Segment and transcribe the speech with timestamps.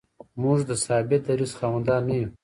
[0.41, 2.29] موږ د ثابت دریځ خاوندان نه یو.